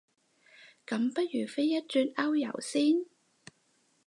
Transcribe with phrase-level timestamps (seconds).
[0.87, 3.05] 咁不如飛一轉歐遊先